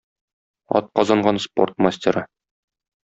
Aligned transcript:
Атказанган 0.79 1.39
спорт 1.43 1.77
мастеры. 1.87 2.25